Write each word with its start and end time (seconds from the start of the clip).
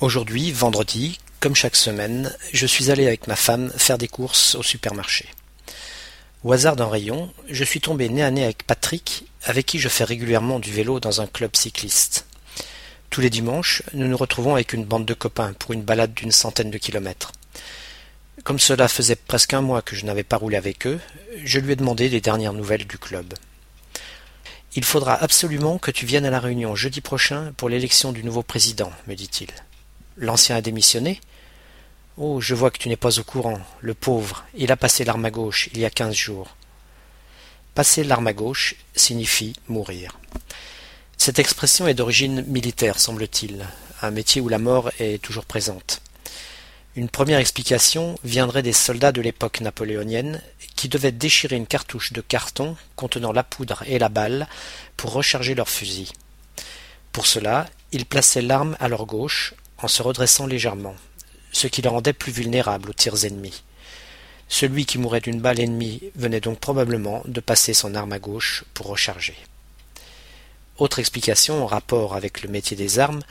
Aujourd'hui, 0.00 0.52
vendredi, 0.52 1.18
comme 1.40 1.56
chaque 1.56 1.74
semaine, 1.74 2.32
je 2.52 2.66
suis 2.68 2.92
allé 2.92 3.08
avec 3.08 3.26
ma 3.26 3.34
femme 3.34 3.72
faire 3.76 3.98
des 3.98 4.06
courses 4.06 4.54
au 4.54 4.62
supermarché. 4.62 5.26
Au 6.44 6.52
hasard 6.52 6.76
d'un 6.76 6.88
rayon, 6.88 7.32
je 7.48 7.64
suis 7.64 7.80
tombé 7.80 8.08
nez 8.08 8.22
à 8.22 8.30
nez 8.30 8.44
avec 8.44 8.62
Patrick, 8.64 9.24
avec 9.42 9.66
qui 9.66 9.80
je 9.80 9.88
fais 9.88 10.04
régulièrement 10.04 10.60
du 10.60 10.70
vélo 10.70 11.00
dans 11.00 11.20
un 11.20 11.26
club 11.26 11.56
cycliste. 11.56 12.26
Tous 13.10 13.20
les 13.20 13.28
dimanches, 13.28 13.82
nous 13.92 14.06
nous 14.06 14.16
retrouvons 14.16 14.54
avec 14.54 14.72
une 14.72 14.84
bande 14.84 15.04
de 15.04 15.14
copains 15.14 15.52
pour 15.54 15.72
une 15.72 15.82
balade 15.82 16.14
d'une 16.14 16.30
centaine 16.30 16.70
de 16.70 16.78
kilomètres. 16.78 17.32
Comme 18.44 18.60
cela 18.60 18.86
faisait 18.86 19.16
presque 19.16 19.54
un 19.54 19.62
mois 19.62 19.82
que 19.82 19.96
je 19.96 20.06
n'avais 20.06 20.22
pas 20.22 20.36
roulé 20.36 20.56
avec 20.56 20.86
eux, 20.86 21.00
je 21.42 21.58
lui 21.58 21.72
ai 21.72 21.76
demandé 21.76 22.08
les 22.08 22.20
dernières 22.20 22.52
nouvelles 22.52 22.86
du 22.86 22.98
club. 22.98 23.34
Il 24.76 24.84
faudra 24.84 25.14
absolument 25.14 25.78
que 25.78 25.90
tu 25.90 26.06
viennes 26.06 26.26
à 26.26 26.30
la 26.30 26.38
réunion 26.38 26.76
jeudi 26.76 27.00
prochain 27.00 27.52
pour 27.56 27.68
l'élection 27.68 28.12
du 28.12 28.22
nouveau 28.22 28.44
président, 28.44 28.92
me 29.08 29.16
dit-il. 29.16 29.48
L'ancien 30.20 30.56
a 30.56 30.60
démissionné 30.60 31.20
Oh, 32.16 32.40
je 32.40 32.56
vois 32.56 32.72
que 32.72 32.78
tu 32.78 32.88
n'es 32.88 32.96
pas 32.96 33.20
au 33.20 33.22
courant. 33.22 33.60
Le 33.80 33.94
pauvre, 33.94 34.44
il 34.56 34.72
a 34.72 34.76
passé 34.76 35.04
l'arme 35.04 35.24
à 35.24 35.30
gauche 35.30 35.68
il 35.72 35.78
y 35.78 35.84
a 35.84 35.90
quinze 35.90 36.16
jours. 36.16 36.56
Passer 37.76 38.02
l'arme 38.02 38.26
à 38.26 38.32
gauche 38.32 38.74
signifie 38.96 39.54
mourir. 39.68 40.18
Cette 41.16 41.38
expression 41.38 41.86
est 41.86 41.94
d'origine 41.94 42.42
militaire, 42.48 42.98
semble-t-il, 42.98 43.64
un 44.02 44.10
métier 44.10 44.40
où 44.40 44.48
la 44.48 44.58
mort 44.58 44.90
est 44.98 45.22
toujours 45.22 45.44
présente. 45.44 46.02
Une 46.96 47.08
première 47.08 47.38
explication 47.38 48.18
viendrait 48.24 48.64
des 48.64 48.72
soldats 48.72 49.12
de 49.12 49.20
l'époque 49.20 49.60
napoléonienne 49.60 50.42
qui 50.74 50.88
devaient 50.88 51.12
déchirer 51.12 51.54
une 51.54 51.68
cartouche 51.68 52.12
de 52.12 52.20
carton 52.20 52.76
contenant 52.96 53.30
la 53.30 53.44
poudre 53.44 53.84
et 53.86 54.00
la 54.00 54.08
balle 54.08 54.48
pour 54.96 55.12
recharger 55.12 55.54
leur 55.54 55.68
fusil. 55.68 56.10
Pour 57.12 57.26
cela, 57.26 57.68
ils 57.92 58.06
plaçaient 58.06 58.42
l'arme 58.42 58.76
à 58.80 58.88
leur 58.88 59.06
gauche 59.06 59.54
en 59.78 59.88
se 59.88 60.02
redressant 60.02 60.46
légèrement, 60.46 60.96
ce 61.52 61.66
qui 61.66 61.82
le 61.82 61.88
rendait 61.88 62.12
plus 62.12 62.32
vulnérable 62.32 62.90
aux 62.90 62.94
tirs 62.94 63.24
ennemis. 63.24 63.62
Celui 64.48 64.86
qui 64.86 64.98
mourait 64.98 65.20
d'une 65.20 65.40
balle 65.40 65.60
ennemie 65.60 66.02
venait 66.16 66.40
donc 66.40 66.58
probablement 66.58 67.22
de 67.26 67.40
passer 67.40 67.74
son 67.74 67.94
arme 67.94 68.12
à 68.12 68.18
gauche 68.18 68.64
pour 68.74 68.86
recharger. 68.86 69.36
Autre 70.78 70.98
explication 70.98 71.62
en 71.62 71.66
rapport 71.66 72.14
avec 72.14 72.42
le 72.42 72.48
métier 72.48 72.76
des 72.76 72.98
armes, 72.98 73.22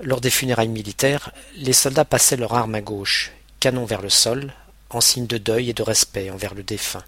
lors 0.00 0.20
des 0.20 0.30
funérailles 0.30 0.68
militaires, 0.68 1.32
les 1.56 1.72
soldats 1.72 2.04
passaient 2.04 2.36
leur 2.36 2.54
arme 2.54 2.74
à 2.74 2.80
gauche, 2.80 3.32
canon 3.58 3.84
vers 3.84 4.02
le 4.02 4.10
sol, 4.10 4.52
en 4.90 5.00
signe 5.00 5.26
de 5.26 5.38
deuil 5.38 5.70
et 5.70 5.74
de 5.74 5.82
respect 5.82 6.30
envers 6.30 6.54
le 6.54 6.62
défunt. 6.62 7.04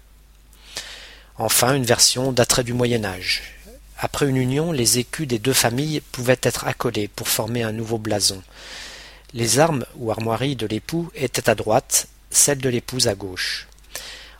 Enfin, 1.37 1.73
une 1.73 1.85
version 1.85 2.31
daterait 2.31 2.63
du 2.63 2.73
Moyen 2.73 3.03
Âge. 3.03 3.41
Après 4.03 4.27
une 4.27 4.35
union, 4.35 4.73
les 4.73 4.99
écus 4.99 5.25
des 5.29 5.39
deux 5.39 5.53
familles 5.53 6.01
pouvaient 6.11 6.41
être 6.41 6.67
accolés 6.67 7.07
pour 7.07 7.29
former 7.29 7.63
un 7.63 7.71
nouveau 7.71 7.97
blason. 7.97 8.43
Les 9.33 9.59
armes 9.59 9.85
ou 9.95 10.11
armoiries 10.11 10.57
de 10.57 10.67
l'époux 10.67 11.09
étaient 11.15 11.49
à 11.49 11.55
droite, 11.55 12.09
celles 12.29 12.57
de 12.57 12.67
l'épouse 12.67 13.07
à 13.07 13.15
gauche. 13.15 13.65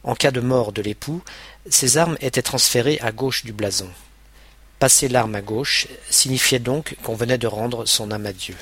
En 0.04 0.16
cas 0.16 0.32
de 0.32 0.42
mort 0.42 0.74
de 0.74 0.82
l'époux, 0.82 1.22
ces 1.70 1.98
armes 1.98 2.18
étaient 2.20 2.42
transférées 2.42 3.00
à 3.00 3.14
gauche 3.14 3.46
du 3.46 3.54
blason. 3.54 3.88
Passer 4.80 5.08
l'arme 5.08 5.36
à 5.36 5.42
gauche 5.42 5.88
signifiait 6.10 6.60
donc 6.60 6.98
qu'on 7.02 7.16
venait 7.16 7.38
de 7.38 7.48
rendre 7.48 7.86
son 7.86 8.12
âme 8.12 8.26
à 8.26 8.34
Dieu. 8.34 8.58